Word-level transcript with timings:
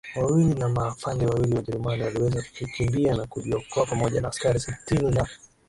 wawili 0.15 0.53
na 0.59 0.69
maafande 0.69 1.25
wawili 1.25 1.55
Wajerumani 1.55 2.03
waliweza 2.03 2.41
kukimbia 2.41 3.15
na 3.15 3.27
kujiokoa 3.27 3.85
pamoja 3.85 4.21
na 4.21 4.27
askari 4.27 4.59
sitini 4.59 5.11
na 5.11 5.27